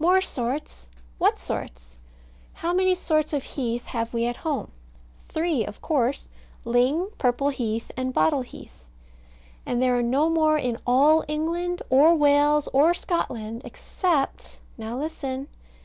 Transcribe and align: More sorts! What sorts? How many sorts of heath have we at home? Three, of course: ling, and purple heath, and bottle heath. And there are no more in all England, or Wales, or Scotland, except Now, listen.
More 0.00 0.20
sorts! 0.20 0.88
What 1.18 1.38
sorts? 1.38 1.98
How 2.52 2.72
many 2.74 2.96
sorts 2.96 3.32
of 3.32 3.44
heath 3.44 3.84
have 3.86 4.12
we 4.12 4.26
at 4.26 4.38
home? 4.38 4.72
Three, 5.28 5.64
of 5.64 5.80
course: 5.80 6.28
ling, 6.64 7.02
and 7.02 7.18
purple 7.18 7.50
heath, 7.50 7.92
and 7.96 8.12
bottle 8.12 8.42
heath. 8.42 8.84
And 9.64 9.80
there 9.80 9.96
are 9.96 10.02
no 10.02 10.28
more 10.30 10.58
in 10.58 10.78
all 10.84 11.24
England, 11.28 11.80
or 11.90 12.16
Wales, 12.16 12.66
or 12.72 12.92
Scotland, 12.92 13.62
except 13.64 14.58
Now, 14.76 14.98
listen. 14.98 15.46